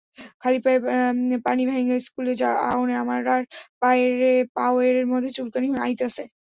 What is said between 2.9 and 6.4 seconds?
আমরার পাওয়ের মধ্যে চুলকানি অইতাছে।